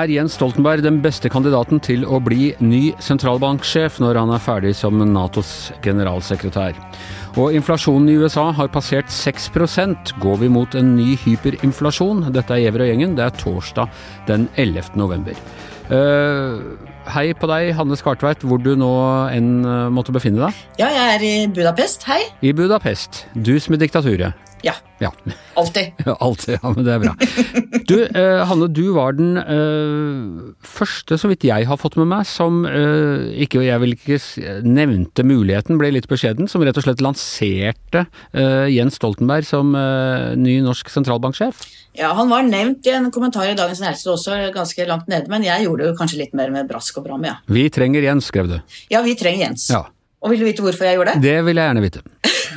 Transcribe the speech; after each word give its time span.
Er 0.00 0.08
Jens 0.08 0.32
Stoltenberg 0.36 0.80
den 0.84 1.00
beste 1.04 1.28
kandidaten 1.32 1.80
til 1.84 2.04
å 2.04 2.20
bli 2.24 2.54
ny 2.60 2.92
sentralbanksjef 3.04 3.98
når 4.00 4.20
han 4.20 4.32
er 4.32 4.42
ferdig 4.44 4.74
som 4.78 5.00
Natos 5.12 5.72
generalsekretær? 5.84 6.78
Og 7.36 7.56
inflasjonen 7.58 8.08
i 8.12 8.16
USA 8.20 8.46
har 8.56 8.70
passert 8.72 9.08
6% 9.12 10.14
Går 10.22 10.38
vi 10.44 10.48
mot 10.52 10.76
en 10.78 10.94
ny 10.96 11.16
hyperinflasjon? 11.24 12.26
Dette 12.32 12.56
er 12.56 12.64
Giæver 12.64 12.86
og 12.86 12.92
gjengen. 12.92 13.16
Det 13.18 13.26
er 13.26 13.36
torsdag 13.42 13.92
den 14.28 14.48
11. 14.56 14.94
november. 15.00 15.36
Uh, 15.90 16.89
hei 17.14 17.30
på 17.36 17.48
deg, 17.50 17.72
Hanne 17.78 17.98
Skartveit, 17.98 18.44
hvor 18.46 18.60
du 18.62 18.72
nå 18.78 18.90
enn 19.34 19.64
uh, 19.66 19.88
måtte 19.92 20.14
befinne 20.14 20.46
deg? 20.46 20.62
Ja, 20.80 20.90
jeg 20.92 21.16
er 21.16 21.26
i 21.26 21.34
Budapest. 21.50 22.06
Hei. 22.10 22.22
I 22.42 22.54
Budapest. 22.56 23.24
Dus 23.34 23.68
med 23.72 23.82
diktaturet. 23.82 24.49
Ja. 24.66 24.74
ja. 25.00 25.10
Alltid. 25.58 25.92
Alltid, 26.26 26.58
ja, 26.58 26.72
men 26.74 26.86
det 26.86 26.94
er 26.94 27.02
bra. 27.02 27.14
Du, 27.88 27.96
eh, 28.04 28.42
Hanne, 28.46 28.68
du 28.72 28.82
var 28.96 29.16
den 29.18 29.36
eh, 29.40 30.52
første, 30.66 31.18
så 31.20 31.30
vidt 31.30 31.46
jeg 31.48 31.68
har 31.68 31.80
fått 31.80 31.96
med 32.00 32.10
meg, 32.10 32.26
som 32.28 32.62
eh, 32.68 33.30
ikke, 33.44 33.62
jeg 33.66 33.82
vil 33.84 33.96
ikke 33.96 34.18
nevnte 34.66 35.24
muligheten, 35.26 35.78
ble 35.80 35.92
litt 35.96 36.08
beskjeden, 36.10 36.50
som 36.50 36.64
rett 36.66 36.78
og 36.80 36.86
slett 36.86 37.04
lanserte 37.04 38.04
eh, 38.32 38.66
Jens 38.72 39.00
Stoltenberg 39.00 39.48
som 39.48 39.72
eh, 39.78 40.32
ny 40.38 40.58
norsk 40.64 40.92
sentralbanksjef. 40.92 41.64
Ja, 41.98 42.12
Han 42.14 42.30
var 42.30 42.44
nevnt 42.46 42.86
i 42.86 42.92
en 42.94 43.08
kommentar 43.14 43.48
i 43.50 43.56
Dagens 43.58 43.80
Næringsliv 43.82 44.14
også, 44.14 44.36
ganske 44.54 44.86
langt 44.88 45.08
nede, 45.10 45.26
men 45.32 45.46
jeg 45.46 45.66
gjorde 45.66 45.88
det 45.88 45.96
kanskje 45.98 46.20
litt 46.22 46.36
mer 46.38 46.52
med 46.54 46.68
brask 46.70 47.00
og 47.00 47.08
bram, 47.08 47.24
ja. 47.26 47.38
Vi 47.50 47.66
trenger 47.72 48.04
Jens, 48.06 48.30
skrev 48.30 48.52
du. 48.52 48.60
Ja, 48.92 49.02
vi 49.06 49.16
trenger 49.18 49.48
Jens. 49.48 49.70
Ja. 49.72 49.86
Og 50.20 50.34
vil 50.34 50.42
du 50.42 50.46
vite 50.50 50.64
hvorfor 50.64 50.84
jeg 50.84 50.98
gjorde 50.98 51.16
det? 51.16 51.24
Det 51.24 51.38
vil 51.46 51.56
jeg 51.56 51.70
gjerne 51.70 51.82
vite. 51.86 52.04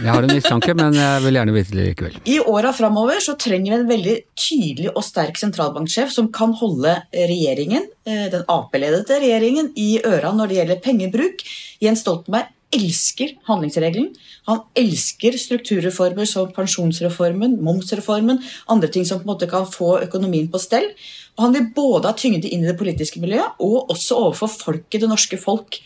Jeg 0.02 0.10
har 0.10 0.26
en 0.26 0.34
mistanke, 0.34 0.74
men 0.78 0.96
jeg 0.98 1.22
vil 1.26 1.38
gjerne 1.38 1.54
vite 1.56 1.76
det 1.76 1.86
likevel. 1.90 2.18
I 2.26 2.40
åra 2.40 2.72
framover 2.74 3.22
så 3.24 3.36
trenger 3.40 3.74
vi 3.74 3.77
en 3.77 3.91
veldig 3.91 4.16
tydelig 4.40 4.90
og 4.94 5.05
sterk 5.05 5.38
sentralbanksjef 5.41 6.12
som 6.16 6.32
kan 6.34 6.55
holde 6.58 6.96
regjeringen, 7.13 7.85
eh, 8.08 8.26
den 8.34 8.48
Ap-ledede 8.50 9.22
regjeringen, 9.22 9.72
i 9.77 10.02
øra 10.05 10.34
når 10.34 10.50
det 10.50 10.60
gjelder 10.60 10.84
pengebruk. 10.88 11.46
Jens 11.84 12.02
Stoltenberg 12.05 12.50
elsker 12.74 13.35
handlingsregelen. 13.48 14.10
Han 14.50 14.63
elsker 14.80 15.38
strukturreformer 15.38 16.28
som 16.30 16.52
pensjonsreformen, 16.55 17.60
momsreformen, 17.63 18.41
andre 18.72 18.90
ting 18.91 19.05
som 19.05 19.22
på 19.22 19.28
en 19.28 19.34
måte 19.35 19.50
kan 19.52 19.68
få 19.70 20.00
økonomien 20.02 20.50
på 20.52 20.62
stell. 20.62 20.90
Og 21.38 21.48
han 21.48 21.55
vil 21.55 21.70
både 21.76 22.10
ha 22.10 22.18
tyngde 22.18 22.50
inn 22.50 22.66
i 22.66 22.72
det 22.72 22.78
politiske 22.80 23.22
miljøet 23.22 23.62
og 23.63 23.94
også 23.94 24.20
overfor 24.26 24.52
folket, 24.52 25.02
det 25.04 25.12
norske 25.12 25.40
folk. 25.41 25.80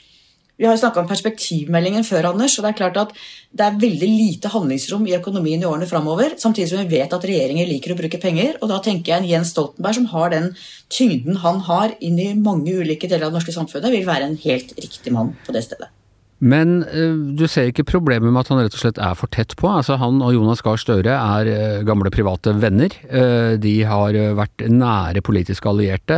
Vi 0.57 0.65
har 0.65 0.77
snakka 0.77 1.03
om 1.03 1.09
perspektivmeldingen 1.09 2.05
før, 2.05 2.31
Anders, 2.31 2.55
og 2.57 2.65
det 2.65 2.71
er 2.71 2.77
klart 2.79 2.95
at 2.97 3.11
det 3.53 3.65
er 3.65 3.77
veldig 3.83 4.07
lite 4.09 4.49
handlingsrom 4.49 5.05
i 5.05 5.13
økonomien 5.19 5.61
i 5.61 5.67
årene 5.69 5.89
framover, 5.89 6.33
samtidig 6.41 6.71
som 6.71 6.81
vi 6.81 6.97
vet 6.97 7.13
at 7.13 7.27
regjeringer 7.29 7.69
liker 7.69 7.93
å 7.93 7.99
bruke 7.99 8.21
penger. 8.21 8.57
og 8.61 8.71
Da 8.73 8.79
tenker 8.81 9.13
jeg 9.13 9.21
en 9.21 9.29
Jens 9.29 9.53
Stoltenberg 9.53 9.99
som 9.99 10.09
har 10.15 10.33
den 10.33 10.49
tyngden 10.89 11.37
han 11.43 11.61
har 11.69 11.93
inn 12.01 12.17
i 12.17 12.33
mange 12.33 12.73
ulike 12.73 13.09
deler 13.09 13.27
av 13.27 13.35
det 13.35 13.41
norske 13.41 13.53
samfunnet, 13.53 13.93
vil 13.93 14.09
være 14.09 14.31
en 14.31 14.41
helt 14.47 14.73
riktig 14.81 15.13
mann 15.13 15.35
på 15.45 15.53
det 15.53 15.65
stedet. 15.67 15.93
Men 16.37 16.83
uh, 16.85 17.17
du 17.37 17.45
ser 17.49 17.71
ikke 17.71 17.87
problemet 17.87 18.29
med 18.29 18.43
at 18.43 18.51
han 18.51 18.59
rett 18.61 18.75
og 18.75 18.81
slett 18.83 18.99
er 19.01 19.15
for 19.17 19.31
tett 19.33 19.55
på? 19.57 19.69
Altså 19.71 19.97
Han 19.97 20.19
og 20.21 20.35
Jonas 20.35 20.61
Gahr 20.65 20.77
Støre 20.77 21.15
er 21.15 21.49
uh, 21.49 21.85
gamle 21.87 22.11
private 22.13 22.53
venner. 22.61 22.93
Uh, 23.09 23.57
de 23.61 23.73
har 23.89 24.17
vært 24.37 24.67
nære 24.69 25.23
politiske 25.25 25.69
allierte. 25.69 26.17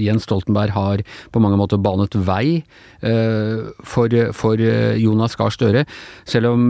Jens 0.00 0.26
Stoltenberg 0.26 0.74
har 0.74 1.02
på 1.32 1.40
mange 1.42 1.58
måter 1.60 1.80
banet 1.80 2.14
vei 2.26 2.62
for 3.00 4.12
Jonas 5.00 5.36
Gahr 5.38 5.52
Støre. 5.54 5.84
Selv 6.28 6.50
om 6.52 6.66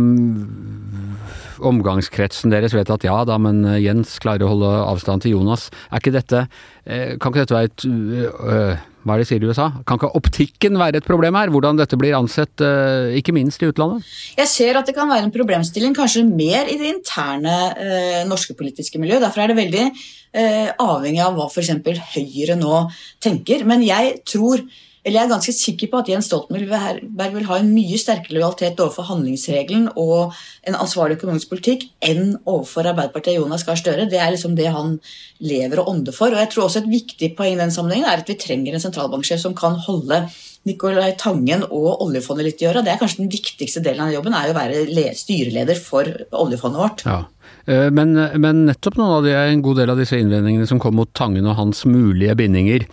omgangskretsen 1.71 2.53
deres 2.55 2.75
vet 2.77 2.93
at 2.93 3.05
ja 3.05 3.19
da, 3.29 3.39
men 3.43 3.65
Jens 3.83 4.17
klarer 4.23 4.47
å 4.47 4.53
holde 4.53 4.71
avstand 4.85 5.25
til 5.25 5.37
Jonas. 5.37 5.69
Er 5.91 6.03
ikke 6.03 6.15
dette 6.15 6.47
Kan 6.87 7.33
ikke 7.33 7.45
dette 7.45 7.59
være 7.59 7.73
et 7.73 8.90
hva 9.01 9.15
er 9.15 9.21
det 9.21 9.25
de 9.25 9.29
sier 9.31 9.45
i 9.45 9.49
USA? 9.49 9.67
Kan 9.89 9.97
ikke 9.97 10.11
optikken 10.19 10.77
være 10.81 11.01
et 11.01 11.07
problem 11.07 11.39
her? 11.39 11.49
Hvordan 11.53 11.79
dette 11.81 11.97
blir 11.97 12.17
ansett, 12.19 12.61
eh, 12.61 13.17
ikke 13.17 13.33
minst 13.33 13.63
i 13.63 13.71
utlandet? 13.71 14.05
Jeg 14.37 14.49
ser 14.51 14.77
at 14.77 14.87
det 14.87 14.95
kan 14.95 15.09
være 15.09 15.25
en 15.25 15.33
problemstilling, 15.33 15.95
kanskje 15.97 16.27
mer 16.29 16.69
i 16.69 16.77
det 16.77 16.91
interne 16.95 17.57
eh, 17.81 18.21
norske 18.29 18.57
politiske 18.59 19.01
miljøet. 19.01 19.25
Derfor 19.25 19.45
er 19.45 19.53
det 19.53 19.57
veldig 19.57 19.87
eh, 19.89 20.69
avhengig 20.77 21.25
av 21.25 21.39
hva 21.39 21.49
f.eks. 21.49 21.73
Høyre 22.13 22.59
nå 22.61 22.85
tenker. 23.25 23.65
Men 23.65 23.83
jeg 23.87 24.21
tror 24.29 24.61
eller 25.01 25.17
jeg 25.17 25.25
er 25.25 25.33
ganske 25.33 25.55
sikker 25.57 25.89
på 25.89 26.01
at 26.03 26.09
Jens 26.13 26.27
Stoltenberg 26.29 27.35
vil 27.35 27.47
ha 27.49 27.57
en 27.57 27.71
mye 27.73 27.97
sterkere 28.01 28.37
lojalitet 28.37 28.81
overfor 28.85 29.09
handlingsregelen 29.09 29.87
og 29.97 30.35
en 30.69 30.77
ansvarlig 30.77 31.17
økonomisk 31.17 31.55
politikk 31.55 31.87
enn 32.05 32.35
overfor 32.45 32.91
Arbeiderpartiet 32.91 33.39
og 33.39 33.47
Jonas 33.47 33.65
Gahr 33.65 33.81
Støre. 33.81 34.05
Det 34.11 34.21
er 34.21 34.35
liksom 34.35 34.59
det 34.59 34.69
han 34.75 34.99
lever 35.41 35.81
og 35.81 35.89
ånder 35.95 36.17
for. 36.17 36.29
Og 36.29 36.43
jeg 36.43 36.53
tror 36.53 36.67
også 36.67 36.85
Et 36.85 36.93
viktig 36.93 37.33
poeng 37.37 37.57
i 37.57 37.61
den 37.61 37.73
sammenhengen 37.73 38.09
er 38.09 38.21
at 38.21 38.29
vi 38.29 38.37
trenger 38.41 38.77
en 38.77 38.85
sentralbanksjef 38.85 39.41
som 39.41 39.57
kan 39.57 39.81
holde 39.87 40.23
Nicolai 40.69 41.15
Tangen 41.17 41.65
og 41.65 42.05
oljefondet 42.05 42.45
litt 42.45 42.63
i 42.63 42.69
øra. 42.69 42.85
Det 42.85 42.93
er 42.93 43.01
kanskje 43.01 43.23
den 43.23 43.33
viktigste 43.33 43.81
delen 43.85 44.05
av 44.05 44.13
jobben, 44.13 44.37
er 44.37 44.53
å 44.53 44.57
være 44.57 45.13
styreleder 45.17 45.81
for 45.81 46.09
oljefondet 46.37 46.83
vårt. 46.85 47.05
Ja. 47.09 47.23
Eh, 47.67 47.89
men, 47.95 48.15
men 48.41 48.67
nettopp 48.69 48.99
noen 49.01 49.17
av 49.19 49.27
de, 49.27 49.35
en 49.37 49.65
god 49.65 49.83
del 49.83 49.95
av 49.95 50.01
disse 50.01 50.19
innvendingene 50.19 50.69
som 50.69 50.83
kom 50.83 50.97
mot 51.01 51.11
Tangen 51.17 51.49
og 51.49 51.59
hans 51.59 51.85
mulige 51.89 52.37
bindinger, 52.39 52.87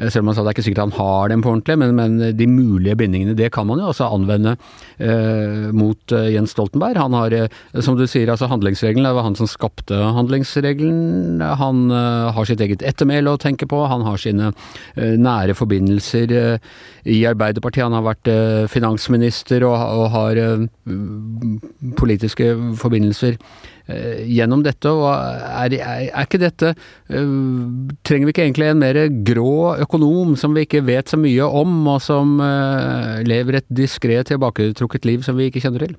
Eh, 0.00 0.08
selv 0.08 0.24
om 0.24 0.30
han 0.30 0.38
sa 0.38 0.44
det 0.44 0.52
er 0.52 0.56
ikke 0.56 0.66
sikkert 0.68 0.84
han 0.86 0.96
har 0.96 1.30
dem 1.32 1.44
på 1.44 1.52
ordentlig, 1.52 1.76
men, 1.80 1.94
men 1.98 2.36
de 2.36 2.46
mulige 2.48 2.96
bindingene 2.98 3.36
det 3.38 3.50
kan 3.54 3.68
man 3.68 3.82
jo 3.82 3.90
også 3.90 4.08
anvende 4.08 4.56
eh, 4.98 5.68
mot 5.76 6.14
eh, 6.16 6.30
Jens 6.34 6.54
Stoltenberg. 6.54 7.00
Han 7.00 7.16
har, 7.16 7.36
som 7.84 7.98
du 7.98 8.06
sier, 8.08 8.30
altså 8.32 8.48
handlingsregelen, 8.50 9.06
det 9.06 9.14
var 9.16 9.28
han 9.28 9.38
som 9.38 9.50
skapte 9.50 9.96
handlingsregelen. 10.16 11.42
Han 11.60 11.88
eh, 11.92 12.30
har 12.36 12.48
sitt 12.48 12.62
eget 12.64 12.84
ettermæle 12.86 13.34
å 13.34 13.40
tenke 13.40 13.68
på, 13.70 13.82
han 13.90 14.06
har 14.06 14.20
sine 14.20 14.52
nære 14.96 15.54
forbindelser 15.58 16.32
i 17.08 17.18
Arbeiderpartiet. 17.28 17.84
Han 17.86 17.96
har 17.96 18.04
vært 18.04 18.28
finansminister 18.72 19.64
og, 19.66 19.76
og 19.76 20.06
har 20.14 20.40
politiske 21.98 22.52
forbindelser 22.80 23.38
gjennom 24.26 24.62
dette. 24.64 24.90
og 24.90 25.06
er, 25.10 25.74
er, 25.78 26.06
er, 26.10 26.24
ikke 26.24 26.40
dette 26.40 26.72
uh, 26.74 27.90
Trenger 28.06 28.28
vi 28.28 28.34
ikke 28.34 28.44
egentlig 28.46 28.68
en 28.70 28.82
mer 28.82 28.98
grå 29.26 29.76
økonom 29.84 30.36
som 30.40 30.54
vi 30.56 30.64
ikke 30.66 30.82
vet 30.86 31.12
så 31.12 31.18
mye 31.20 31.46
om, 31.46 31.74
og 31.90 32.00
som 32.04 32.36
uh, 32.42 33.20
lever 33.26 33.60
et 33.60 33.68
diskré, 33.80 34.20
tilbaketrukket 34.26 35.08
liv 35.08 35.24
som 35.26 35.38
vi 35.38 35.48
ikke 35.50 35.62
kjenner 35.64 35.86
til? 35.86 35.96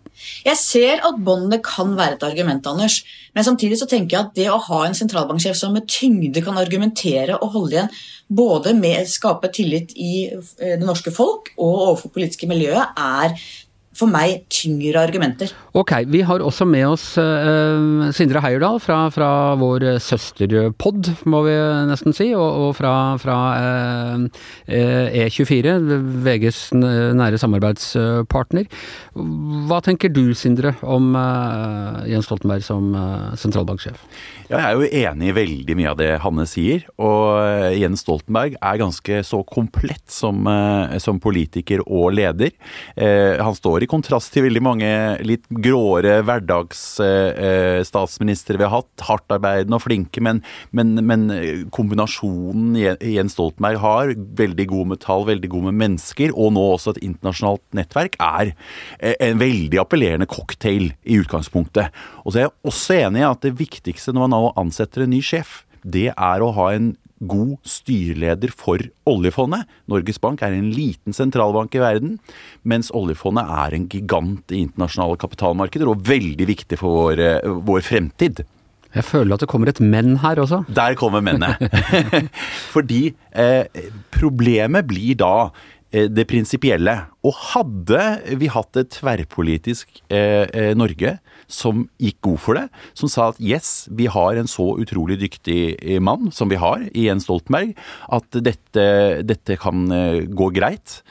Jeg 0.47 0.59
ser 0.59 1.03
at 1.07 1.19
båndene 1.23 1.61
kan 1.65 1.95
være 1.97 2.17
et 2.17 2.27
argument, 2.27 2.67
Anders. 2.71 3.01
Men 3.35 3.47
samtidig 3.47 3.79
så 3.81 3.89
tenker 3.89 4.17
jeg 4.17 4.27
at 4.27 4.37
det 4.37 4.49
å 4.51 4.61
ha 4.69 4.83
en 4.85 4.97
sentralbanksjef 4.97 5.57
som 5.57 5.75
med 5.75 5.89
tyngde 5.91 6.43
kan 6.45 6.59
argumentere 6.59 7.37
og 7.39 7.55
holde 7.55 7.77
igjen, 7.77 7.91
både 8.31 8.75
med 8.77 9.01
å 9.01 9.11
skape 9.11 9.51
tillit 9.51 9.91
i 9.99 10.29
det 10.61 10.83
norske 10.83 11.11
folk 11.13 11.51
og 11.57 11.73
overfor 11.89 12.13
politiske 12.15 12.47
miljøet, 12.49 12.95
er 12.95 13.35
for 14.01 14.09
meg 14.09 14.45
tyngre 14.51 15.03
argumenter. 15.05 15.51
Ok, 15.77 15.93
vi 16.11 16.23
har 16.25 16.41
også 16.43 16.65
med 16.67 16.87
oss 16.89 17.05
uh, 17.21 18.09
Sindre 18.15 18.41
Heierdal 18.43 18.79
fra, 18.83 19.05
fra 19.13 19.29
vår 19.59 19.85
søsterpod, 20.03 21.11
må 21.29 21.43
vi 21.45 21.55
nesten 21.89 22.15
si, 22.15 22.31
og, 22.35 22.49
og 22.65 22.73
fra, 22.77 22.93
fra 23.21 23.37
uh, 24.17 24.25
E24, 24.67 25.77
VGs 26.25 26.61
nære 26.75 27.39
samarbeidspartner. 27.41 28.69
Hva 29.69 29.81
tenker 29.85 30.11
du, 30.13 30.31
Sindre, 30.37 30.73
om 30.81 31.13
uh, 31.15 32.01
Jens 32.09 32.29
Stoltenberg 32.29 32.65
som 32.65 32.91
sentralbanksjef? 33.39 34.01
Ja, 34.51 34.57
jeg 34.57 34.65
er 34.65 34.75
jo 34.75 35.05
enig 35.05 35.29
i 35.29 35.35
veldig 35.35 35.75
mye 35.79 35.91
av 35.93 35.99
det 35.99 36.09
Hanne 36.23 36.43
sier. 36.49 36.83
Og 36.99 37.77
Jens 37.77 38.03
Stoltenberg 38.03 38.57
er 38.57 38.81
ganske 38.81 39.21
så 39.23 39.39
komplett 39.47 40.03
som, 40.11 40.43
som 40.99 41.21
politiker 41.23 41.83
og 41.85 42.11
leder. 42.17 42.51
Han 42.97 43.55
står 43.55 43.85
i 43.85 43.90
kontrast 43.91 44.31
til 44.33 44.43
veldig 44.47 44.63
mange 44.63 44.87
litt 45.27 45.43
gråere 45.51 46.23
hverdagsstatsministre 46.27 48.57
vi 48.59 48.65
har 48.65 48.73
hatt. 48.77 49.01
Hardtarbeidende 49.07 49.77
og 49.77 49.83
flinke, 49.83 50.19
men, 50.23 50.37
men, 50.75 50.87
men, 51.05 51.21
kombinasjonen 51.75 52.75
Jens 52.79 53.33
Stoltenberg 53.35 53.77
har, 53.83 54.05
veldig 54.39 54.65
god 54.71 54.85
med 54.93 54.99
tall, 55.03 55.23
veldig 55.29 55.49
god 55.51 55.63
med 55.69 55.75
mennesker, 55.83 56.29
og 56.35 56.47
nå 56.55 56.63
også 56.75 56.89
et 56.95 57.03
internasjonalt 57.09 57.65
nettverk, 57.77 58.13
er 58.21 58.45
en 58.99 59.37
veldig 59.41 59.77
appellerende 59.83 60.31
cocktail 60.31 60.85
i 61.03 61.15
utgangspunktet. 61.21 61.85
Og 62.25 62.29
så 62.31 62.37
er 62.37 62.43
jeg 62.47 62.57
også 62.71 62.91
enig 63.01 63.19
i 63.23 63.31
at 63.31 63.43
det 63.45 63.59
viktigste 63.59 64.11
når 64.15 64.21
man 64.27 64.35
nå 64.35 64.41
ansetter 64.61 64.99
en 65.05 65.13
ny 65.13 65.21
sjef, 65.25 65.49
det 65.81 66.09
er 66.13 66.37
å 66.43 66.53
ha 66.53 66.65
en 66.75 66.91
god 67.27 67.57
styreleder 67.67 68.53
for 68.55 68.81
oljefondet. 69.09 69.67
Norges 69.91 70.19
Bank 70.21 70.41
er 70.45 70.55
en 70.55 70.71
liten 70.73 71.15
sentralbank 71.15 71.75
i 71.77 71.83
verden, 71.83 72.15
mens 72.63 72.91
oljefondet 72.97 73.49
er 73.65 73.77
en 73.77 73.89
gigant 73.91 74.53
i 74.53 74.63
internasjonale 74.65 75.19
kapitalmarkeder 75.21 75.91
og 75.91 76.01
veldig 76.07 76.49
viktig 76.49 76.79
for 76.81 76.97
vår, 76.97 77.21
eh, 77.21 77.53
vår 77.67 77.85
fremtid. 77.85 78.43
Jeg 78.91 79.07
føler 79.07 79.35
at 79.35 79.43
det 79.43 79.47
kommer 79.47 79.69
et 79.71 79.79
men 79.79 80.17
her 80.19 80.41
også. 80.43 80.65
Der 80.67 80.97
kommer 80.99 81.23
mennet. 81.23 81.61
Fordi 82.75 83.13
eh, 83.31 83.63
problemet 84.11 84.87
blir 84.89 85.15
da 85.21 85.51
det 85.91 86.25
prinsipielle. 86.29 86.93
Og 87.27 87.35
hadde 87.51 88.03
vi 88.39 88.49
hatt 88.51 88.79
et 88.79 88.91
tverrpolitisk 88.95 90.01
eh, 90.07 90.47
eh, 90.47 90.71
Norge 90.77 91.17
som 91.51 91.83
gikk 92.01 92.21
god 92.25 92.39
for 92.39 92.59
det, 92.59 92.65
som 92.97 93.11
sa 93.11 93.29
at 93.31 93.41
yes, 93.43 93.89
vi 93.91 94.07
har 94.11 94.39
en 94.39 94.49
så 94.49 94.71
utrolig 94.81 95.19
dyktig 95.21 95.61
eh, 95.75 95.99
mann 96.03 96.31
som 96.35 96.51
vi 96.51 96.59
har 96.61 96.87
i 96.91 97.07
Jens 97.09 97.27
Stoltenberg, 97.27 97.75
at 98.07 98.39
dette, 98.39 98.87
dette 99.27 99.59
kan 99.61 99.85
eh, 99.91 100.23
gå 100.31 100.51
greit 100.55 101.01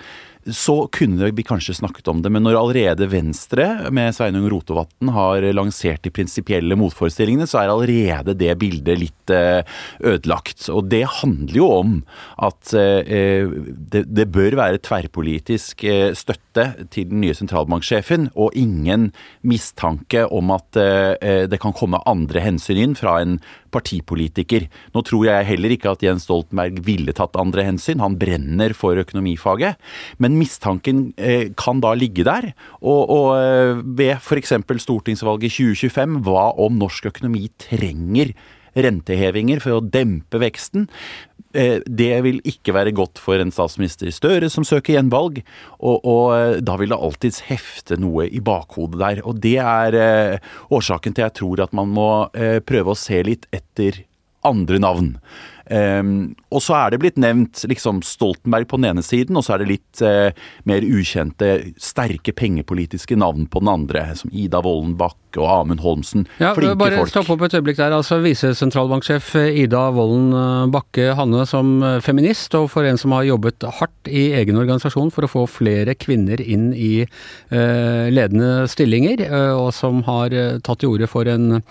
så 0.46 0.86
kunne 0.92 1.30
vi 1.36 1.44
kanskje 1.44 1.74
snakket 1.74 2.08
om 2.08 2.22
det. 2.22 2.30
Men 2.32 2.44
når 2.46 2.58
allerede 2.60 3.08
Venstre 3.12 3.66
med 3.92 4.14
Sveinung 4.16 4.46
Rotevatn 4.50 5.10
har 5.12 5.44
lansert 5.56 6.02
de 6.06 6.12
prinsipielle 6.14 6.78
motforestillingene, 6.80 7.48
så 7.50 7.60
er 7.60 7.72
allerede 7.72 8.36
det 8.38 8.54
bildet 8.60 9.02
litt 9.02 9.34
eh, 9.34 9.60
ødelagt. 10.00 10.68
Og 10.72 10.88
det 10.92 11.04
handler 11.20 11.60
jo 11.60 11.68
om 11.80 11.96
at 12.40 12.72
eh, 12.78 13.52
det, 13.92 14.28
bør 14.32 14.56
være 14.62 14.82
tverrpolitisk 14.86 15.84
eh, 15.84 16.10
støtte 16.16 16.66
til 16.92 17.10
den 17.10 17.22
nye 17.24 17.36
sentralbanksjefen, 17.36 18.30
og 18.34 18.56
ingen 18.58 19.10
mistanke 19.46 20.24
om 20.26 20.50
at 20.54 20.66
det 20.74 21.58
kan 21.62 21.74
komme 21.76 22.00
andre 22.08 22.42
hensyn 22.42 22.78
inn 22.80 22.96
fra 22.98 23.16
en 23.22 23.36
partipolitiker. 23.74 24.66
Nå 24.94 25.02
tror 25.06 25.26
jeg 25.28 25.48
heller 25.48 25.74
ikke 25.74 25.94
at 25.94 26.04
Jens 26.04 26.26
Stoltenberg 26.28 26.80
ville 26.86 27.14
tatt 27.16 27.38
andre 27.40 27.66
hensyn, 27.66 28.02
han 28.02 28.18
brenner 28.20 28.74
for 28.76 28.98
økonomifaget. 29.00 29.80
Men 30.22 30.38
mistanken 30.38 31.10
eh, 31.16 31.50
kan 31.58 31.82
da 31.84 31.94
ligge 31.98 32.26
der. 32.26 32.52
Og, 32.80 33.02
og 33.10 33.28
eh, 33.38 33.82
ved 33.82 34.16
f.eks. 34.18 34.56
stortingsvalget 34.86 35.56
2025, 35.56 36.22
hva 36.26 36.50
om 36.60 36.80
norsk 36.80 37.10
økonomi 37.12 37.48
trenger 37.60 38.34
rentehevinger 38.76 39.62
for 39.62 39.78
å 39.78 39.84
dempe 39.84 40.40
veksten. 40.42 40.88
Eh, 41.54 41.80
det 41.84 42.12
vil 42.26 42.40
ikke 42.46 42.74
være 42.76 42.94
godt 42.94 43.18
for 43.18 43.42
en 43.42 43.50
statsminister 43.50 44.12
Støre 44.14 44.50
som 44.52 44.66
søker 44.66 44.94
gjenvalg, 44.96 45.40
og, 45.78 46.04
og 46.06 46.60
da 46.62 46.76
vil 46.78 46.94
det 46.94 47.00
alltids 47.00 47.42
hefte 47.48 47.98
noe 48.00 48.28
i 48.30 48.42
bakhodet 48.44 49.00
der. 49.02 49.22
Og 49.26 49.40
det 49.42 49.56
er 49.62 50.40
årsaken 50.70 51.16
til 51.16 51.26
jeg 51.26 51.38
tror 51.40 51.64
at 51.66 51.74
man 51.76 51.90
må 51.94 52.10
prøve 52.66 52.94
å 52.94 52.98
se 52.98 53.22
litt 53.26 53.50
etter 53.54 54.04
andre 54.46 54.78
navn. 54.80 55.16
Um, 55.70 56.32
og 56.50 56.64
så 56.64 56.74
er 56.74 56.90
det 56.90 56.98
blitt 56.98 57.18
nevnt 57.20 57.62
liksom 57.70 58.00
Stoltenberg 58.02 58.66
på 58.70 58.80
den 58.80 58.88
ene 58.90 59.04
siden, 59.06 59.38
og 59.38 59.44
så 59.46 59.54
er 59.54 59.62
det 59.62 59.70
litt 59.70 60.02
uh, 60.02 60.34
mer 60.66 60.82
ukjente, 60.82 61.50
sterke 61.78 62.34
pengepolitiske 62.34 63.14
navn 63.20 63.46
på 63.46 63.62
den 63.62 63.70
andre, 63.70 64.02
som 64.18 64.32
Ida 64.34 64.58
Wolden 64.64 64.96
Bakke 64.98 65.38
og 65.38 65.46
Amund 65.46 65.84
Holmsen. 65.84 66.26
Ja, 66.42 66.52
Flinke 66.56 66.78
bare 66.80 66.98
folk. 66.98 67.12
Stopp 67.12 67.30
opp 67.36 67.46
et 67.46 67.54
øyeblikk 67.54 67.78
der. 67.78 67.94
altså 67.94 68.18
Visesentralbanksjef 68.24 69.30
Ida 69.62 69.84
Wolden 69.94 70.34
eh, 70.34 70.66
Bakke 70.74 71.14
Hanne 71.18 71.46
som 71.46 71.76
eh, 71.86 72.00
feminist, 72.02 72.54
og 72.58 72.70
for 72.74 72.86
en 72.88 72.98
som 72.98 73.14
har 73.14 73.28
jobbet 73.28 73.66
hardt 73.78 74.10
i 74.10 74.30
egen 74.40 74.58
organisasjon 74.58 75.14
for 75.14 75.26
å 75.26 75.30
få 75.30 75.46
flere 75.50 75.94
kvinner 75.94 76.40
inn 76.42 76.70
i 76.74 77.04
uh, 77.04 78.06
ledende 78.10 78.66
stillinger, 78.70 79.22
uh, 79.30 79.54
og 79.60 79.70
som 79.76 80.02
har 80.08 80.34
tatt 80.64 80.82
til 80.82 80.96
orde 80.96 81.06
for 81.10 81.28
en 81.30 81.62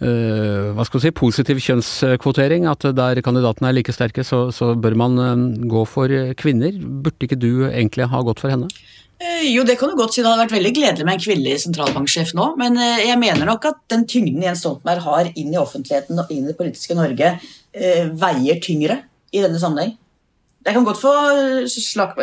hva 0.00 0.84
skal 0.86 0.98
vi 0.98 1.04
si, 1.06 1.14
positiv 1.14 1.60
kjønnskvotering. 1.62 2.66
At 2.70 2.86
der 2.96 3.20
kandidatene 3.24 3.70
er 3.70 3.78
like 3.78 3.94
sterke, 3.94 4.24
så, 4.26 4.48
så 4.54 4.72
bør 4.74 4.96
man 4.98 5.18
eh, 5.22 5.46
gå 5.70 5.84
for 5.88 6.12
kvinner. 6.40 6.74
Burde 6.74 7.28
ikke 7.28 7.40
du 7.40 7.66
egentlig 7.70 8.08
ha 8.10 8.22
gått 8.26 8.42
for 8.42 8.52
henne? 8.52 8.70
Eh, 9.22 9.48
jo, 9.52 9.64
det 9.66 9.78
kan 9.80 9.92
du 9.92 9.98
godt 9.98 10.16
si. 10.16 10.22
Det 10.22 10.30
hadde 10.30 10.44
vært 10.46 10.56
veldig 10.56 10.74
gledelig 10.76 11.08
med 11.08 11.16
en 11.16 11.24
kvinnelig 11.26 11.58
sentralbanksjef 11.64 12.34
nå. 12.38 12.50
Men 12.60 12.78
jeg 12.78 13.18
mener 13.22 13.48
nok 13.48 13.68
at 13.70 13.82
den 13.92 14.06
tyngden 14.10 14.44
Jens 14.44 14.64
Stoltenberg 14.64 15.04
har 15.06 15.30
inn 15.34 15.52
i 15.54 15.60
offentligheten 15.60 16.22
og 16.22 16.32
inn 16.34 16.46
i 16.46 16.52
det 16.52 16.58
politiske 16.58 16.96
Norge, 16.98 17.36
veier 17.74 18.58
tyngre 18.62 19.00
i 19.34 19.42
denne 19.42 19.58
sammenheng. 19.58 19.96
Jeg 20.64 20.76
kan 20.76 20.86
godt 20.86 21.00
få 21.02 21.12
slag, 21.68 22.14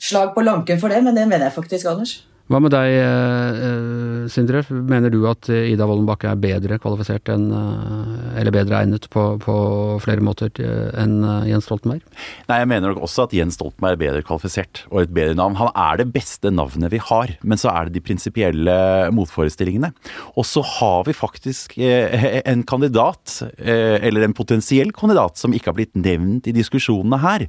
slag 0.00 0.30
på 0.34 0.44
lanken 0.46 0.80
for 0.80 0.92
det, 0.92 1.02
men 1.04 1.16
det 1.18 1.26
mener 1.28 1.48
jeg 1.48 1.56
faktisk, 1.58 1.90
Anders. 1.90 2.20
Hva 2.50 2.58
med 2.58 2.72
deg, 2.74 2.96
eh, 2.98 3.58
eh, 3.62 4.22
Sindre? 4.26 4.64
Mener 4.74 5.12
du 5.12 5.20
at 5.30 5.46
Ida 5.46 5.86
Wollenbakke 5.86 6.32
er 6.32 6.38
bedre 6.42 6.80
kvalifisert 6.82 7.30
enn, 7.30 7.44
eh, 7.54 8.40
eller 8.40 8.50
bedre 8.50 8.80
egnet 8.80 9.06
på, 9.06 9.38
på 9.38 9.54
flere 10.02 10.18
måter 10.18 10.50
enn 10.58 11.22
Jens 11.46 11.68
Stoltenberg? 11.68 12.02
Nei, 12.48 12.56
jeg 12.58 12.68
mener 12.72 12.90
nok 12.90 13.04
også 13.06 13.28
at 13.28 13.36
Jens 13.38 13.54
Stoltenberg 13.54 13.94
er 13.94 14.00
bedre 14.02 14.24
kvalifisert 14.26 14.82
og 14.90 15.04
et 15.04 15.12
bedre 15.14 15.36
navn. 15.38 15.60
Han 15.60 15.70
er 15.78 16.00
det 16.00 16.08
beste 16.10 16.50
navnet 16.50 16.90
vi 16.90 16.98
har, 16.98 17.36
men 17.46 17.60
så 17.60 17.70
er 17.70 17.86
det 17.86 18.00
de 18.00 18.02
prinsipielle 18.08 18.74
motforestillingene. 19.14 19.92
Og 20.34 20.48
så 20.50 20.64
har 20.66 21.06
vi 21.06 21.14
faktisk 21.14 21.78
en 21.78 22.66
kandidat, 22.66 23.36
eller 23.62 24.26
en 24.26 24.34
potensiell 24.34 24.90
kandidat, 24.90 25.38
som 25.38 25.54
ikke 25.54 25.70
har 25.70 25.78
blitt 25.78 25.94
nevnt 25.94 26.50
i 26.50 26.56
diskusjonene 26.56 27.22
her, 27.22 27.46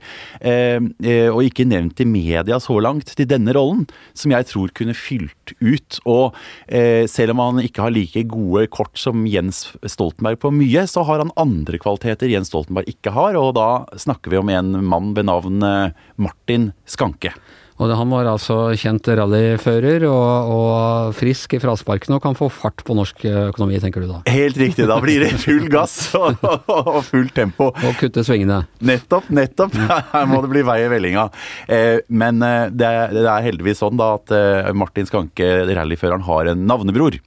og 1.33 1.41
ikke 1.47 1.65
nevnt 1.65 2.05
i 2.05 2.09
media 2.09 2.61
så 2.61 2.77
langt, 2.77 3.15
til 3.17 3.29
denne 3.29 3.57
rollen, 3.57 3.87
som 4.13 4.37
jeg 4.37 4.49
tror 4.51 4.69
kunne 4.77 4.90
kunne 4.91 4.97
fylt 4.97 5.53
ut. 5.59 5.99
Og 6.05 6.35
eh, 6.67 7.07
selv 7.07 7.31
om 7.31 7.39
han 7.39 7.63
ikke 7.63 7.81
har 7.85 7.91
like 7.91 8.23
gode 8.29 8.67
kort 8.67 8.97
som 8.97 9.25
Jens 9.27 9.73
Stoltenberg 9.83 10.39
på 10.39 10.51
mye, 10.51 10.85
så 10.87 11.03
har 11.03 11.19
han 11.19 11.33
andre 11.37 11.77
kvaliteter 11.81 12.29
Jens 12.29 12.51
Stoltenberg 12.51 12.89
ikke 12.89 13.11
har, 13.11 13.35
og 13.35 13.55
da 13.55 13.85
snakker 13.97 14.31
vi 14.31 14.37
om 14.37 14.49
en 14.49 14.83
mann 14.83 15.13
ved 15.15 15.27
navn 15.29 15.61
eh, 15.63 15.91
Martin 16.17 16.71
Skanke. 16.85 17.33
Og 17.81 17.89
han 17.97 18.11
var 18.13 18.29
altså 18.29 18.57
kjent 18.77 19.07
rallyfører 19.17 20.05
og, 20.05 20.51
og 20.53 21.15
frisk 21.17 21.55
i 21.57 21.61
frasparkene 21.61 22.19
og 22.19 22.23
kan 22.23 22.37
få 22.37 22.49
fart 22.53 22.83
på 22.85 22.93
norsk 22.97 23.25
økonomi, 23.49 23.79
tenker 23.81 24.05
du 24.05 24.11
da? 24.11 24.19
Helt 24.29 24.59
riktig. 24.61 24.85
Da 24.89 24.99
blir 25.01 25.23
det 25.25 25.31
full 25.41 25.65
gass 25.71 25.95
og, 26.19 26.37
og 26.69 27.01
fullt 27.07 27.33
tempo. 27.37 27.71
Og 27.73 27.97
kutte 27.97 28.23
svingene. 28.27 28.61
Nettopp, 28.85 29.31
nettopp. 29.33 29.73
Her 30.13 30.29
må 30.29 30.43
det 30.45 30.51
bli 30.53 30.63
vei 30.67 30.77
i 30.83 30.91
vellinga. 30.93 31.25
Eh, 31.65 32.03
men 32.13 32.45
eh, 32.45 32.69
det, 32.69 32.91
er 33.25 33.47
heldigvis 33.47 33.81
sånn 33.81 33.97
da 33.97 34.13
at 34.19 34.35
eh, 34.35 34.71
Martin 34.77 35.09
Skanke, 35.09 35.49
rallyføreren, 35.71 36.27
har 36.29 36.53
en 36.53 36.65
navnebror 36.69 37.17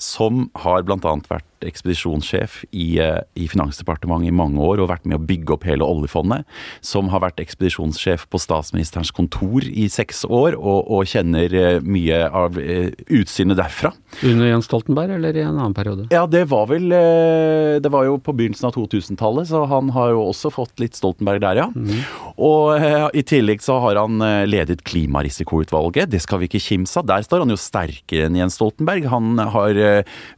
som 0.00 0.48
har 0.66 0.84
blant 0.84 1.08
annet 1.08 1.30
vært 1.32 1.48
ekspedisjonssjef 1.68 2.62
i, 2.72 2.98
eh, 3.02 3.20
i, 3.34 3.48
Finansdepartementet 3.50 4.30
i 4.30 4.34
mange 4.34 4.60
år 4.62 4.82
og 4.82 4.90
vært 4.90 5.06
med 5.08 5.18
å 5.18 5.24
bygge 5.24 5.54
opp 5.56 5.66
hele 5.68 5.86
oljefondet. 5.86 6.44
Som 6.84 7.10
har 7.12 7.22
vært 7.24 7.42
ekspedisjonssjef 7.42 8.26
på 8.30 8.40
statsministerens 8.42 9.12
kontor 9.14 9.66
i 9.66 9.86
seks 9.92 10.24
år, 10.24 10.58
og, 10.58 10.90
og 10.90 11.08
kjenner 11.10 11.54
eh, 11.54 11.80
mye 11.84 12.24
av 12.34 12.58
uh, 12.58 12.90
utsynet 13.12 13.58
derfra. 13.58 13.92
Under 14.24 14.48
Jens 14.48 14.68
Stoltenberg, 14.68 15.14
eller 15.16 15.36
i 15.36 15.42
en 15.44 15.58
annen 15.58 15.74
periode? 15.76 16.06
Ja, 16.14 16.24
det 16.30 16.44
var 16.50 16.68
vel 16.70 16.86
Det 16.88 17.90
var 17.90 18.04
jo 18.06 18.16
på 18.22 18.32
begynnelsen 18.36 18.68
av 18.68 18.74
2000-tallet, 18.76 19.48
så 19.50 19.64
han 19.70 19.90
har 19.94 20.12
jo 20.14 20.22
også 20.28 20.50
fått 20.54 20.80
litt 20.82 20.96
Stoltenberg 20.96 21.42
der, 21.42 21.60
ja. 21.64 21.66
Mm. 21.74 22.04
Og 22.44 23.14
i 23.16 23.24
tillegg 23.26 23.62
så 23.64 23.78
har 23.82 23.98
han 23.98 24.22
ledet 24.48 24.84
Klimarisikoutvalget. 24.86 26.10
Det 26.12 26.20
skal 26.22 26.42
vi 26.42 26.48
ikke 26.48 26.62
kimse 26.62 27.00
av. 27.00 27.08
Der 27.10 27.26
står 27.26 27.44
han 27.44 27.52
jo 27.52 27.58
sterkere 27.60 28.28
enn 28.28 28.38
Jens 28.38 28.58
Stoltenberg. 28.58 29.08
Han 29.12 29.42
har 29.54 29.80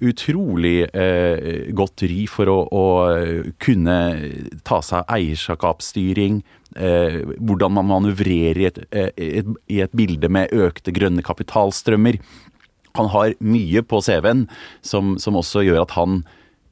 utrolig 0.00 0.87
eh, 0.92 1.15
godt 1.76 2.04
ry 2.08 2.25
for 2.30 2.50
å, 2.50 2.58
å, 2.66 2.85
kunne 3.62 3.96
ta 4.66 4.80
seg 4.85 5.06
eierskapsstyring. 5.16 6.40
Eh, 6.76 7.23
hvordan 7.40 7.73
man 7.73 7.88
manøvrerer 7.88 8.58
i 8.61 8.66
et, 8.68 8.78
eh, 8.90 9.12
et, 9.16 9.50
et 9.70 9.92
bilde 9.96 10.28
med 10.28 10.52
økte 10.52 10.92
grønne 10.92 11.25
kapitalstrømmer. 11.25 12.18
Han 12.99 13.08
har 13.12 13.37
mye 13.40 13.82
på 13.87 14.00
CV-en 14.04 14.46
som, 14.85 15.14
som, 15.20 15.38
også 15.40 15.64
gjør 15.64 15.85
at 15.87 15.94
han 15.96 16.23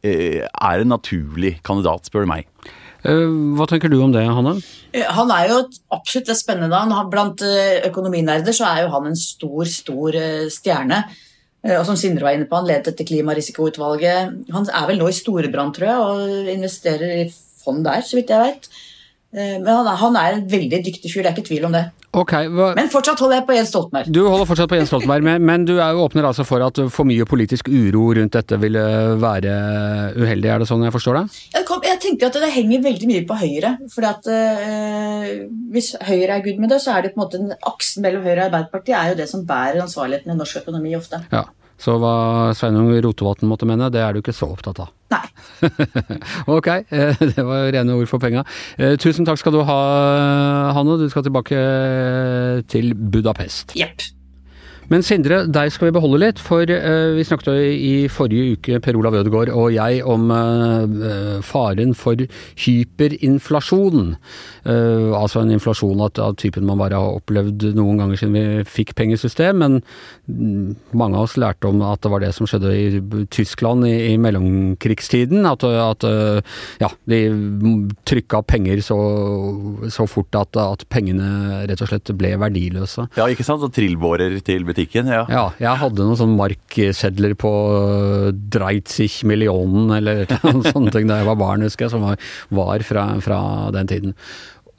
eh, 0.05 0.43
er 0.45 0.83
en 0.83 0.93
naturlig 0.93 1.59
kandidat, 1.65 2.11
spør 2.11 2.27
du 2.27 2.33
meg. 2.35 2.49
Eh, 3.05 3.29
hva 3.57 3.69
tenker 3.71 3.93
du 3.93 3.97
om 4.03 4.13
det, 4.13 4.27
Hanne? 4.29 4.59
Han 5.17 5.33
er 5.33 5.53
jo 5.53 5.63
absolutt 5.95 6.33
et 6.33 6.43
spennende 6.43 6.73
navn. 6.75 7.13
Blant 7.13 7.45
økonominerder 7.89 8.57
så 8.57 8.69
er 8.73 8.85
jo 8.85 8.93
han 8.97 9.09
en 9.09 9.21
stor, 9.21 9.65
stor 9.71 10.21
stjerne. 10.53 11.05
Eh, 11.65 11.77
og 11.79 11.87
som 11.89 11.97
Sindre 11.99 12.27
var 12.29 12.37
inne 12.37 12.49
på, 12.49 12.59
Han 12.61 12.69
ledet 12.69 12.91
dette 12.93 13.07
klimarisikoutvalget. 13.09 14.35
Han 14.53 14.69
er 14.69 14.89
vel 14.91 15.01
nå 15.01 15.09
i 15.09 15.17
Storebrand, 15.17 15.75
tror 15.77 15.89
jeg, 15.89 15.99
og 15.99 16.53
investerer 16.53 17.25
i 17.25 17.31
fond 17.65 17.85
der, 17.87 18.05
så 18.05 18.19
vidt 18.19 18.33
jeg 18.35 18.45
vet. 18.45 18.69
Eh, 19.35 19.57
men 19.59 19.67
han 19.67 19.89
er, 19.91 19.97
han 19.99 20.17
er, 20.19 20.37
en 20.37 20.45
veldig 20.51 20.79
dyktig 20.87 21.11
fyr, 21.11 21.25
det 21.25 21.33
er 21.33 21.35
ikke 21.35 21.49
tvil 21.49 21.65
om 21.67 21.75
det. 21.75 21.83
Okay, 22.15 22.47
hva... 22.55 22.69
Men 22.79 22.91
fortsatt 22.93 23.19
holder 23.19 23.41
jeg 23.41 23.47
på 23.49 23.57
Jens 23.57 23.73
Stoltenberg. 23.73 24.11
Du 24.15 24.21
holder 24.23 24.47
fortsatt 24.47 24.71
på 24.71 24.79
Jens 24.79 24.93
Stoltenberg, 24.93 25.25
men, 25.27 25.43
men 25.43 25.65
du 25.67 25.73
åpner 25.83 26.29
altså 26.29 26.47
for 26.47 26.63
at 26.63 26.79
for 26.95 27.09
mye 27.09 27.27
politisk 27.27 27.67
uro 27.73 28.05
rundt 28.15 28.37
dette 28.37 28.59
ville 28.63 28.85
være 29.19 29.57
uheldig, 30.15 30.53
er 30.53 30.63
det 30.63 30.69
sånn 30.71 30.87
jeg 30.87 30.95
forstår 30.95 31.19
det? 31.19 31.25
Jeg, 31.57 31.67
kom, 31.67 31.83
jeg 31.83 31.99
tenker 32.05 32.31
at 32.31 32.39
det 32.45 32.53
henger 32.55 32.87
veldig 32.87 33.11
mye 33.11 33.25
på 33.27 33.41
Høyre. 33.43 33.75
fordi 33.97 34.11
at 34.13 34.31
øh, 34.37 35.27
Hvis 35.75 35.91
Høyre 35.99 36.39
er 36.39 36.47
good 36.47 36.63
med 36.63 36.71
det, 36.71 36.81
så 36.85 36.95
er 36.95 37.03
det 37.03 37.15
på 37.17 37.19
en 37.19 37.25
måte 37.25 37.59
aksen 37.75 38.07
mellom 38.07 38.23
Høyre 38.23 38.45
og 38.45 38.47
Arbeiderpartiet 38.53 38.99
er 39.01 39.11
jo 39.11 39.21
det 39.25 39.29
som 39.33 39.43
bærer 39.49 39.83
ansvarligheten 39.83 40.31
i 40.31 40.39
norsk 40.39 40.63
økonomi 40.63 40.95
ofte. 40.95 41.25
Ja. 41.35 41.49
Så 41.85 41.99
hva 42.01 42.15
Sveinung 42.57 42.89
Rotevatn 43.05 43.49
måtte 43.51 43.69
mene, 43.69 43.91
det 43.93 44.01
er 44.01 44.15
du 44.15 44.23
ikke 44.23 44.33
så 44.37 44.49
opptatt 44.49 44.81
av? 44.87 44.93
Nei. 45.13 45.27
ok, 46.57 46.71
eh, 46.89 47.21
det 47.21 47.45
var 47.45 47.69
rene 47.75 47.99
ord 47.99 48.09
for 48.09 48.23
penga. 48.23 48.47
Eh, 48.79 48.97
tusen 49.01 49.29
takk 49.29 49.41
skal 49.43 49.55
du 49.55 49.61
ha, 49.69 49.79
Hanne. 50.77 50.97
Du 51.01 51.07
skal 51.13 51.27
tilbake 51.27 51.61
til 52.73 52.95
Budapest. 52.97 53.77
Jepp. 53.77 54.09
Men 54.93 55.05
Sindre, 55.07 55.45
deg 55.49 55.73
skal 55.73 55.89
vi 55.89 55.95
beholde 55.97 56.21
litt, 56.21 56.41
for 56.43 56.69
uh, 56.69 57.15
vi 57.17 57.25
snakket 57.27 57.51
i 57.55 57.93
forrige 58.13 58.59
uke, 58.59 58.81
Per 58.85 58.99
Olav 58.99 59.17
Ødegaard 59.21 59.53
og 59.55 59.71
jeg, 59.75 60.03
om 60.05 60.29
uh, 60.33 61.41
faren 61.45 61.95
for 61.97 62.21
hyperinflasjon. 62.61 64.15
Uh, 64.65 65.13
altså 65.17 65.43
en 65.43 65.55
inflasjon 65.55 66.05
av, 66.05 66.37
typen 66.41 66.67
man 66.69 66.81
bare 66.81 67.01
har 67.01 67.19
opplevd 67.21 67.71
noen 67.77 68.03
ganger 68.03 68.21
siden 68.21 68.37
vi 68.37 68.65
fikk 68.69 68.95
pengesystem, 68.99 69.61
men 69.63 69.79
mm, 70.29 70.93
mange 70.97 71.19
av 71.19 71.29
oss 71.29 71.39
lærte 71.41 71.71
om 71.71 71.83
at 71.87 72.05
det 72.05 72.13
var 72.13 72.25
det 72.25 72.33
som 72.37 72.49
skjedde 72.49 72.75
i 72.75 73.25
Tyskland 73.33 73.87
i, 73.89 73.95
i 74.13 74.19
mellomkrigstiden. 74.21 75.45
At, 75.49 75.65
at 75.65 76.05
ja, 76.83 76.91
de 77.11 77.21
trykka 78.09 78.43
penger 78.49 78.83
så, 78.85 78.99
så 79.93 80.07
fort 80.11 80.35
at, 80.39 80.57
at, 80.61 80.85
pengene 80.93 81.65
rett 81.69 81.83
og 81.85 81.91
slett 81.91 82.13
ble 82.17 82.35
verdiløse. 82.41 83.07
Ja, 83.19 83.29
ikke 83.31 83.47
sant? 83.47 83.65
Og 83.65 83.73
trillbårer 83.75 84.37
til 84.45 84.67
butikken 84.75 85.11
ja. 85.11 85.23
Ja, 85.31 85.45
jeg 85.63 85.81
hadde 85.81 86.05
noen 86.05 86.19
sånne 86.19 86.39
marksedler 86.39 87.37
på 87.39 87.53
øh, 87.75 88.33
Dreitzig 88.35 89.23
millionen 89.29 89.93
eller 89.95 90.27
noen 90.47 90.65
sånne 90.67 90.95
ting 90.95 91.09
da 91.11 91.21
jeg 91.21 91.31
var 91.31 91.41
barn, 91.41 91.65
husker 91.65 91.87
jeg, 91.87 91.95
som 91.95 92.05
var, 92.05 92.21
var 92.55 92.85
fra, 92.87 93.07
fra, 93.25 93.41
den 93.75 93.91
tiden. 93.91 94.15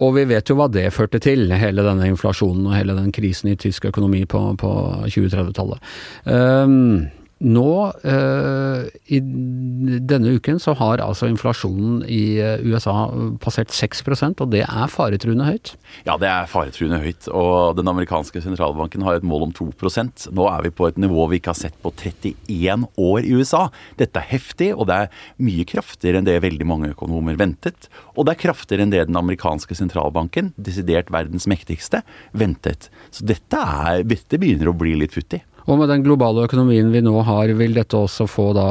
Og 0.03 0.17
vi 0.17 0.25
vet 0.27 0.49
jo 0.51 0.57
hva 0.59 0.67
det 0.67 0.89
førte 0.91 1.21
til, 1.23 1.47
hele 1.55 1.85
denne 1.85 2.09
inflasjonen 2.11 2.67
og 2.67 2.75
hele 2.75 2.97
den 2.97 3.13
krisen 3.15 3.53
i 3.53 3.59
tysk 3.59 3.87
økonomi 3.87 4.25
på, 4.27 4.41
på 4.59 4.71
2030-tallet. 5.07 5.93
Um, 6.27 7.05
nå, 7.43 7.93
eh, 8.07 8.85
i 9.11 9.19
denne 9.19 10.37
uken, 10.37 10.59
så 10.59 10.71
har 10.79 11.01
altså 11.03 11.27
inflasjonen 11.27 12.05
i 12.07 12.37
eh, 12.39 12.63
USA 12.63 13.09
passert 13.43 13.73
6% 13.75 14.39
og 14.39 14.53
det 14.53 14.61
er 14.63 14.91
faretruende 14.91 15.47
høyt? 15.47 15.73
Ja, 16.07 16.15
det 16.21 16.29
er 16.31 16.47
faretruende 16.47 17.01
høyt. 17.03 17.27
Og 17.35 17.75
den 17.75 17.91
amerikanske 17.91 18.39
sentralbanken 18.43 19.03
har 19.03 19.19
et 19.19 19.27
mål 19.27 19.49
om 19.49 19.55
2% 19.55 20.29
Nå 20.35 20.47
er 20.47 20.63
vi 20.63 20.71
på 20.75 20.87
et 20.87 20.99
nivå 21.01 21.27
vi 21.31 21.41
ikke 21.41 21.51
har 21.51 21.59
sett 21.59 21.75
på 21.83 21.91
31 21.91 22.87
år 23.03 23.27
i 23.27 23.33
USA. 23.35 23.65
Dette 23.99 24.21
er 24.21 24.31
heftig, 24.31 24.71
og 24.71 24.87
det 24.89 25.01
er 25.03 25.25
mye 25.43 25.65
kraftigere 25.67 26.21
enn 26.21 26.29
det 26.29 26.37
veldig 26.45 26.67
mange 26.69 26.93
økonomer 26.93 27.35
ventet. 27.39 27.89
Og 28.15 28.25
det 28.25 28.35
er 28.35 28.43
kraftigere 28.45 28.85
enn 28.85 28.93
det 28.93 29.03
den 29.09 29.19
amerikanske 29.19 29.75
sentralbanken, 29.75 30.53
desidert 30.55 31.11
verdens 31.13 31.49
mektigste, 31.51 32.05
ventet. 32.31 32.87
Så 33.11 33.27
dette, 33.27 33.59
er, 33.59 34.05
dette 34.07 34.39
begynner 34.39 34.71
å 34.71 34.77
bli 34.77 34.95
litt 35.03 35.15
futtig. 35.15 35.43
Og 35.65 35.79
med 35.81 35.89
den 35.89 36.03
globale 36.05 36.45
økonomien 36.45 36.91
vi 36.93 37.01
nå 37.01 37.15
har, 37.25 37.49
vil 37.57 37.73
dette 37.73 37.97
også 37.97 38.27
få 38.29 38.51
da 38.53 38.65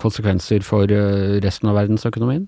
konsekvenser 0.00 0.64
for 0.64 0.88
eh, 0.88 1.36
resten 1.44 1.68
av 1.68 1.76
verdensøkonomien? 1.76 2.46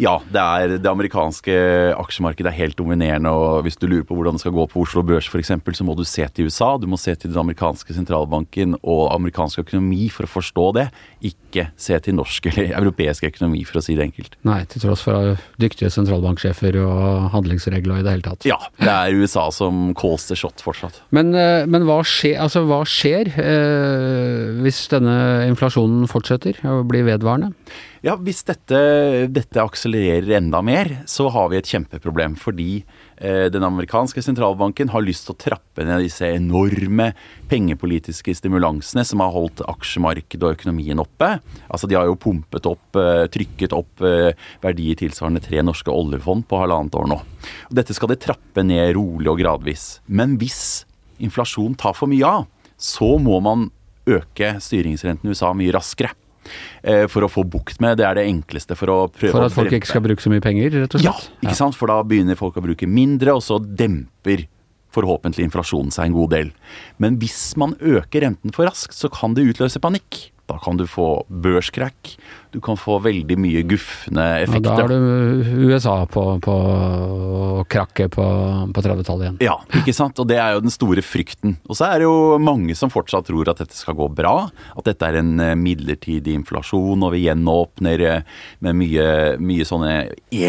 Ja, 0.00 0.18
det, 0.32 0.40
er, 0.40 0.76
det 0.82 0.90
amerikanske 0.90 1.54
aksjemarkedet 1.98 2.50
er 2.50 2.58
helt 2.58 2.78
dominerende. 2.78 3.30
og 3.30 3.64
Hvis 3.66 3.78
du 3.80 3.86
lurer 3.86 4.06
på 4.06 4.16
hvordan 4.18 4.36
det 4.36 4.44
skal 4.44 4.54
gå 4.56 4.66
på 4.70 4.84
Oslo 4.84 5.04
Børs 5.06 5.28
f.eks., 5.30 5.52
så 5.80 5.86
må 5.86 5.94
du 5.98 6.04
se 6.08 6.26
til 6.34 6.50
USA. 6.50 6.74
Du 6.80 6.88
må 6.90 6.98
se 7.00 7.14
til 7.14 7.32
den 7.32 7.40
amerikanske 7.40 7.94
sentralbanken 7.96 8.76
og 8.80 9.10
amerikansk 9.14 9.62
økonomi 9.64 10.08
for 10.12 10.26
å 10.26 10.32
forstå 10.32 10.66
det. 10.78 10.86
Ikke 11.26 11.68
se 11.80 11.98
til 12.02 12.16
norsk 12.18 12.50
eller 12.50 12.74
europeisk 12.78 13.26
økonomi, 13.30 13.62
for 13.68 13.80
å 13.80 13.84
si 13.84 13.96
det 13.98 14.08
enkelt. 14.08 14.36
Nei, 14.48 14.62
til 14.70 14.84
tross 14.84 15.04
for 15.06 15.36
dyktige 15.62 15.90
sentralbanksjefer 15.92 16.78
og 16.82 17.30
handlingsregler 17.34 18.00
i 18.00 18.06
det 18.06 18.16
hele 18.16 18.26
tatt. 18.26 18.48
Ja, 18.48 18.58
det 18.80 18.90
er 18.90 19.20
USA 19.20 19.48
som 19.54 19.90
calls 19.98 20.28
the 20.30 20.38
shot 20.38 20.62
fortsatt. 20.64 21.02
Men, 21.14 21.34
eh, 21.34 21.66
men 21.70 21.86
hva 21.88 22.00
skjer, 22.06 22.38
altså, 22.42 22.64
hva 22.68 22.82
skjer 22.88 23.32
eh, 23.34 24.60
hvis 24.64 24.84
denne 24.92 25.16
inflasjonen 25.50 26.08
fortsetter 26.10 26.60
og 26.70 26.86
blir 26.90 27.06
vedvarende? 27.08 27.54
Ja, 28.00 28.14
Hvis 28.16 28.38
dette, 28.48 28.78
dette, 29.28 29.60
akselererer 29.60 30.38
enda 30.38 30.62
mer, 30.64 30.88
så 31.04 31.26
har 31.28 31.50
vi 31.52 31.58
et 31.58 31.68
kjempeproblem. 31.68 32.32
Fordi 32.40 32.78
eh, 33.20 33.50
den 33.52 33.66
amerikanske 33.66 34.22
sentralbanken 34.24 34.88
har 34.94 35.04
lyst 35.04 35.26
til 35.26 35.34
å 35.34 35.40
trappe 35.42 35.84
ned 35.84 36.00
disse 36.06 36.24
enorme 36.32 37.10
pengepolitiske 37.50 38.32
stimulansene 38.38 39.04
som 39.04 39.20
har 39.20 39.34
holdt 39.34 39.60
aksjemarkedet 39.68 40.40
og 40.40 40.56
økonomien 40.56 41.02
oppe. 41.02 41.28
Altså 41.68 41.90
De 41.90 41.98
har 41.98 42.08
jo 42.08 42.16
pumpet 42.22 42.70
opp, 42.70 42.96
eh, 42.96 43.26
trykket 43.36 43.76
opp 43.76 44.00
eh, 44.08 44.32
verdier 44.64 44.96
tilsvarende 45.02 45.44
tre 45.44 45.60
norske 45.60 45.92
oljefond 45.92 46.48
på 46.48 46.62
halvannet 46.62 46.96
år 46.96 47.12
nå. 47.12 47.20
Og 47.68 47.76
dette 47.76 47.92
skal 47.96 48.14
de 48.14 48.20
trappe 48.24 48.64
ned 48.64 48.94
rolig 48.96 49.28
og 49.28 49.42
gradvis. 49.42 49.90
Men 50.08 50.38
hvis 50.40 50.86
inflasjon 51.20 51.76
tar 51.76 51.92
for 52.00 52.08
mye 52.08 52.32
av, 52.40 52.48
så 52.80 53.12
må 53.20 53.42
man 53.44 53.68
øke 54.08 54.54
styringsrenten 54.56 55.28
i 55.28 55.36
USA 55.36 55.52
mye 55.52 55.76
raskere. 55.76 56.16
Eh, 56.82 57.06
for 57.12 57.26
å 57.26 57.30
få 57.30 57.44
bukt 57.48 57.80
med. 57.82 57.98
Det 58.00 58.06
er 58.08 58.16
det 58.16 58.26
enkleste 58.30 58.76
for 58.78 58.92
å 58.92 58.98
prøve 59.12 59.34
For 59.34 59.48
at 59.48 59.56
folk 59.56 59.74
ikke 59.76 59.90
skal 59.90 60.04
bruke 60.04 60.24
så 60.24 60.32
mye 60.32 60.44
penger, 60.44 60.72
rett 60.78 60.96
og 60.96 61.02
slett? 61.02 61.28
Ja, 61.28 61.44
ikke 61.44 61.58
sant. 61.58 61.76
For 61.76 61.92
da 61.92 62.00
begynner 62.06 62.38
folk 62.40 62.56
å 62.56 62.64
bruke 62.64 62.88
mindre, 62.88 63.36
og 63.36 63.44
så 63.44 63.60
demper 63.60 64.46
forhåpentlig 64.94 65.46
inflasjonen 65.46 65.92
seg 65.94 66.08
en 66.08 66.18
god 66.18 66.32
del. 66.34 66.52
Men 67.02 67.18
hvis 67.22 67.52
man 67.60 67.76
øker 67.78 68.26
renten 68.26 68.54
for 68.54 68.66
raskt, 68.66 68.96
så 68.96 69.10
kan 69.12 69.36
det 69.36 69.46
utløse 69.52 69.82
panikk. 69.82 70.30
Da 70.50 70.56
kan 70.58 70.80
du 70.80 70.86
få 70.90 71.22
børskrakk, 71.30 72.16
du 72.52 72.60
kan 72.64 72.78
få 72.78 72.98
veldig 73.04 73.36
mye 73.38 73.62
gufne 73.68 74.24
effekter. 74.42 74.70
Ja, 74.70 74.76
da 74.76 74.82
har 74.82 74.88
du 74.90 75.68
USA 75.70 75.96
på, 76.10 76.24
på 76.42 76.56
krakket 77.70 78.14
på, 78.16 78.24
på 78.74 78.82
30-tallet 78.82 79.26
igjen. 79.26 79.38
Ja, 79.44 79.56
ikke 79.78 79.94
sant. 79.94 80.18
Og 80.18 80.28
det 80.30 80.38
er 80.40 80.56
jo 80.56 80.64
den 80.64 80.74
store 80.74 81.04
frykten. 81.04 81.56
Og 81.68 81.78
så 81.78 81.86
er 81.90 82.00
det 82.00 82.08
jo 82.08 82.38
mange 82.42 82.74
som 82.78 82.92
fortsatt 82.92 83.28
tror 83.28 83.50
at 83.52 83.62
dette 83.62 83.76
skal 83.76 83.96
gå 83.98 84.08
bra. 84.18 84.34
At 84.74 84.88
dette 84.88 85.06
er 85.06 85.20
en 85.20 85.32
eh, 85.42 85.54
midlertidig 85.58 86.34
inflasjon, 86.40 87.06
og 87.06 87.14
vi 87.14 87.24
gjenåpner 87.26 88.04
eh, 88.08 88.26
med 88.66 88.78
mye, 88.80 89.06
mye 89.38 89.66
sånne 89.68 89.94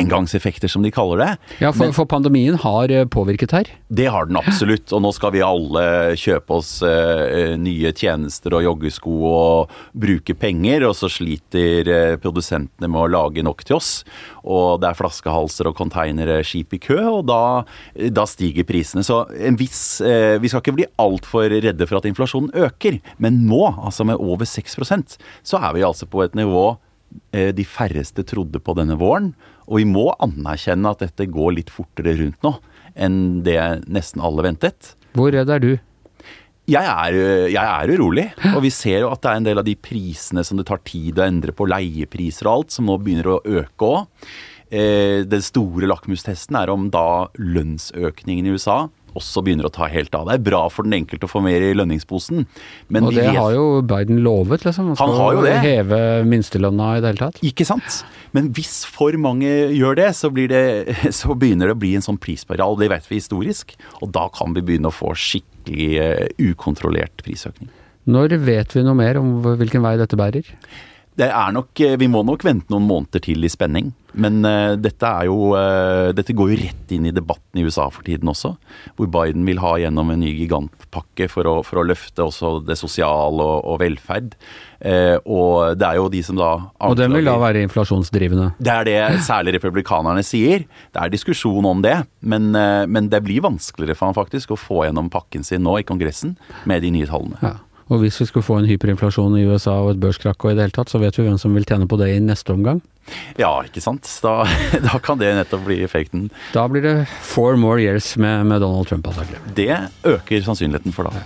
engangseffekter, 0.01 0.71
som 0.71 0.85
de 0.85 0.93
kaller 0.93 1.21
det. 1.21 1.29
Ja, 1.61 1.71
for, 1.73 1.85
Men, 1.85 1.95
for, 1.97 2.09
pandemien 2.09 2.57
har 2.63 2.93
eh, 2.93 3.05
påvirket 3.05 3.55
her? 3.55 3.71
Det 3.89 4.09
har 4.11 4.29
den 4.29 4.39
absolutt. 4.41 4.89
Og 4.95 5.03
nå 5.05 5.13
skal 5.15 5.35
vi 5.35 5.45
alle 5.45 5.85
kjøpe 6.19 6.57
oss 6.57 6.73
nye 6.81 7.91
tjenester 7.95 8.55
og 8.57 8.63
joggesko 8.65 9.15
og 9.27 9.73
bruke 9.97 10.33
penger, 10.39 10.87
og 10.87 10.95
så 10.97 11.09
sliter 11.11 11.90
produsentene 12.23 12.89
med 12.89 13.01
å 13.03 13.11
lage 13.11 13.43
nok 13.45 13.65
til 13.67 13.77
oss. 13.77 13.91
Og 14.41 14.81
det 14.81 14.91
er 14.91 14.99
flaskehalser 14.99 15.69
og 15.69 15.77
containerskip 15.77 16.71
skip 16.71 16.77
i 16.77 16.81
kø, 16.81 16.99
og 17.09 17.25
da, 17.29 17.63
da 18.13 18.25
stiger 18.29 18.67
prisene. 18.67 19.03
Så 19.03 19.23
viss 19.57 20.01
eh, 20.01 20.39
Vi 20.41 20.49
skal 20.51 20.63
ikke 20.63 20.77
bli 20.79 20.87
altfor 21.01 21.49
redde 21.51 21.87
for 21.87 21.99
at 21.99 22.07
inflasjonen 22.09 22.53
øker, 22.53 22.99
men 23.17 23.45
nå, 23.47 23.63
altså 23.81 24.05
med 24.07 24.21
over 24.21 24.45
6% 24.45 25.17
så 25.43 25.61
er 25.61 25.75
vi 25.75 25.85
altså 25.85 26.07
på 26.09 26.23
et 26.23 26.35
nivå 26.37 26.77
eh, 27.33 27.51
de 27.55 27.65
færreste 27.65 28.23
trodde 28.27 28.61
på 28.61 28.75
denne 28.77 28.97
våren. 28.99 29.33
Og 29.67 29.81
vi 29.81 29.87
må 29.87 30.09
anerkjenne 30.21 30.91
at 30.91 31.03
dette 31.03 31.29
går 31.31 31.57
litt 31.59 31.71
fortere 31.73 32.17
rundt 32.19 32.41
nå 32.45 32.57
enn 32.99 33.39
det 33.45 33.57
nesten 33.87 34.19
alle 34.19 34.43
ventet. 34.43 34.95
Hvor 35.15 35.31
redd 35.31 35.51
er 35.51 35.61
du? 35.63 35.71
Jeg 36.69 36.85
er, 36.85 37.15
jeg 37.49 37.57
er, 37.57 37.91
urolig. 37.97 38.27
Og 38.53 38.61
vi 38.63 38.69
ser 38.73 39.01
jo 39.03 39.09
at 39.11 39.23
det 39.23 39.31
er 39.31 39.39
en 39.39 39.47
del 39.49 39.61
av 39.61 39.67
de 39.67 39.75
prisene 39.75 40.43
som 40.45 40.59
det 40.59 40.67
tar 40.69 40.83
tid 40.87 41.19
å 41.19 41.25
endre 41.25 41.55
på, 41.55 41.67
leiepriser 41.69 42.47
og 42.47 42.53
alt, 42.53 42.75
som 42.75 42.87
nå 42.87 42.99
begynner 43.01 43.33
å 43.33 43.41
øke 43.41 43.89
òg. 43.89 44.27
Eh, 44.71 45.27
den 45.27 45.43
store 45.43 45.89
lakmustesten 45.89 46.55
er 46.55 46.71
om 46.71 46.85
da 46.93 47.27
lønnsøkningen 47.35 48.47
i 48.47 48.53
USA 48.55 48.85
også 49.17 49.43
begynner 49.45 49.67
å 49.67 49.73
ta 49.73 49.87
helt 49.91 50.13
av. 50.15 50.27
Det 50.29 50.37
er 50.37 50.43
bra 50.45 50.61
for 50.71 50.87
den 50.87 50.95
enkelte 51.01 51.27
å 51.27 51.31
få 51.31 51.41
mer 51.43 51.63
i 51.65 51.73
lønningsposen. 51.75 52.45
Men 52.93 53.07
og 53.07 53.15
det 53.15 53.25
vet, 53.25 53.37
har 53.37 53.55
jo 53.55 53.65
Biden 53.87 54.21
lovet, 54.25 54.65
liksom. 54.67 54.91
Han 54.93 54.99
han 54.99 55.15
skal 55.15 55.39
jo 55.39 55.57
heve 55.65 56.01
minstelønna 56.27 56.93
i 56.97 57.03
det 57.03 57.13
hele 57.13 57.23
tatt. 57.25 57.41
Ikke 57.45 57.67
sant. 57.67 58.01
Men 58.35 58.51
hvis 58.55 58.81
for 58.87 59.15
mange 59.19 59.49
gjør 59.75 59.99
det, 59.99 60.09
så, 60.17 60.31
det, 60.31 60.63
så 61.19 61.35
begynner 61.35 61.71
det 61.71 61.77
å 61.77 61.81
bli 61.81 61.95
en 61.99 62.05
sånn 62.05 62.19
prisspiral. 62.21 62.79
Det 62.79 62.91
vet 62.93 63.09
vi 63.09 63.19
historisk. 63.19 63.75
Og 63.99 64.13
da 64.15 64.27
kan 64.33 64.55
vi 64.55 64.63
begynne 64.65 64.91
å 64.91 64.95
få 64.95 65.15
skikkelig 65.17 65.91
uh, 65.99 66.51
ukontrollert 66.51 67.25
prisøkning. 67.25 67.71
Når 68.11 68.39
vet 68.41 68.73
vi 68.73 68.81
noe 68.85 68.97
mer 68.97 69.19
om 69.19 69.35
hvilken 69.59 69.83
vei 69.85 69.93
dette 69.99 70.17
bærer? 70.17 70.47
Det 71.19 71.27
er 71.27 71.51
nok, 71.51 71.75
eh, 71.83 71.97
Vi 71.99 72.07
må 72.07 72.23
nok 72.23 72.43
vente 72.47 72.71
noen 72.71 72.87
måneder 72.87 73.21
til 73.23 73.43
i 73.43 73.51
spenning. 73.51 73.91
Men 74.11 74.43
uh, 74.43 74.75
dette, 74.75 75.07
jo, 75.23 75.53
uh, 75.55 76.11
dette 76.11 76.33
går 76.35 76.49
jo 76.51 76.57
rett 76.59 76.89
inn 76.91 77.05
i 77.07 77.13
debatten 77.15 77.59
i 77.59 77.63
USA 77.63 77.85
for 77.91 78.03
tiden 78.03 78.27
også. 78.27 78.53
Hvor 78.97 79.07
Biden 79.11 79.45
vil 79.47 79.61
ha 79.63 79.77
gjennom 79.79 80.11
en 80.11 80.19
ny 80.19 80.33
gigantpakke 80.35 81.29
for 81.31 81.47
å, 81.47 81.53
for 81.63 81.79
å 81.79 81.85
løfte 81.87 82.25
også 82.25 82.57
det 82.67 82.75
sosiale 82.79 83.39
og, 83.39 83.63
og 83.71 83.79
velferd. 83.83 84.35
Uh, 84.83 85.15
og 85.23 85.79
det 85.79 85.87
er 85.87 86.01
jo 86.01 86.11
de 86.11 86.23
som 86.27 86.39
da 86.39 86.51
Og 86.89 86.97
den 86.99 87.15
vil 87.15 87.27
da 87.27 87.37
være 87.39 87.63
inflasjonsdrivende? 87.67 88.51
Det 88.59 88.75
er 88.75 88.87
det 88.89 88.99
særlig 89.23 89.55
republikanerne 89.59 90.25
sier. 90.27 90.67
Det 90.91 90.99
er 90.99 91.15
diskusjon 91.15 91.71
om 91.71 91.83
det. 91.85 92.01
Men, 92.19 92.51
men 92.51 93.07
det 93.11 93.23
blir 93.23 93.43
vanskeligere 93.43 93.95
for 93.97 94.11
han 94.11 94.17
faktisk 94.17 94.51
å 94.53 94.59
få 94.59 94.83
gjennom 94.85 95.07
pakken 95.11 95.43
sin 95.47 95.63
nå 95.63 95.79
i 95.79 95.87
Kongressen 95.87 96.35
med 96.69 96.83
de 96.83 96.91
nye 96.93 97.07
tallene. 97.07 97.39
Ja. 97.39 97.55
Og 97.91 97.99
hvis 97.99 98.21
vi 98.21 98.29
skulle 98.29 98.47
få 98.47 98.61
en 98.61 98.69
hyperinflasjon 98.69 99.35
i 99.35 99.43
USA 99.49 99.75
og 99.83 99.93
et 99.93 100.01
børskrakk 100.01 100.45
og 100.45 100.53
i 100.53 100.55
det 100.55 100.67
hele 100.67 100.75
tatt, 100.77 100.91
så 100.91 101.01
vet 101.01 101.17
vi 101.17 101.27
hvem 101.27 101.39
som 101.41 101.51
vil 101.55 101.67
tjene 101.67 101.89
på 101.91 101.99
det 101.99 102.13
i 102.13 102.21
neste 102.23 102.55
omgang. 102.55 102.79
Ja, 103.39 103.51
ikke 103.65 103.83
sant. 103.83 104.07
Da, 104.23 104.45
da 104.87 105.01
kan 105.03 105.19
det 105.19 105.33
nettopp 105.35 105.65
bli 105.67 105.81
effekten. 105.83 106.29
Da 106.55 106.67
blir 106.71 106.85
det 106.85 106.95
four 107.27 107.59
more 107.59 107.81
years 107.83 108.13
med, 108.15 108.47
med 108.47 108.63
Donald 108.63 108.87
Trump, 108.87 109.11
antakelig. 109.11 109.41
Det 109.57 109.75
øker 110.07 110.47
sannsynligheten 110.47 110.95
for 110.95 111.09
da. 111.09 111.23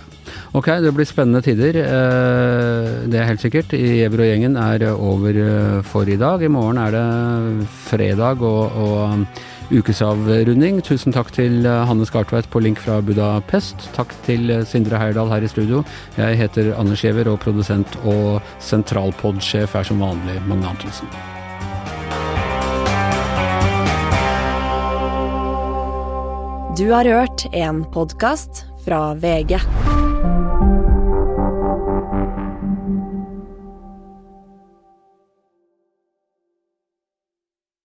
Ok, 0.56 0.70
det 0.82 0.92
blir 0.96 1.06
spennende 1.06 1.42
tider. 1.44 1.76
Eh, 1.84 2.92
det 3.12 3.20
er 3.20 3.28
helt 3.28 3.42
sikkert. 3.44 3.74
Gjever 3.76 4.24
og 4.24 4.30
gjengen 4.30 4.56
er 4.58 4.86
over 4.94 5.38
eh, 5.42 5.82
for 5.86 6.08
i 6.08 6.18
dag. 6.18 6.42
I 6.42 6.50
morgen 6.52 6.80
er 6.80 6.96
det 6.96 7.68
fredag, 7.86 8.42
og, 8.42 8.72
og 8.72 9.44
ukesavrunding. 9.70 10.82
Tusen 10.84 11.14
takk 11.14 11.32
til 11.36 11.66
Hanne 11.66 12.06
Skartveit 12.08 12.48
på 12.52 12.62
link 12.64 12.80
fra 12.82 13.00
Budapest. 13.04 13.88
Takk 13.96 14.12
til 14.26 14.52
Sindre 14.68 15.00
Heierdal 15.00 15.32
her 15.32 15.46
i 15.46 15.50
studio. 15.50 15.84
Jeg 16.18 16.38
heter 16.42 16.74
Anders 16.78 17.04
Giæver, 17.04 17.30
og 17.32 17.40
produsent 17.44 17.98
og 18.04 18.42
sentralpodsjef 18.58 19.74
er 19.74 19.88
som 19.88 20.02
vanlig 20.04 20.38
Magne 20.46 20.74
Antonsen. 20.74 21.10
Du 26.76 26.90
har 26.92 27.04
hørt 27.08 27.46
en 27.52 27.84
podkast 27.88 28.66
fra 28.84 29.14
VG. 29.14 29.56